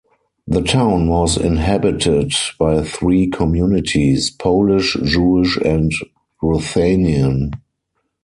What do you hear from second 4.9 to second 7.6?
Jewish and Ruthenian.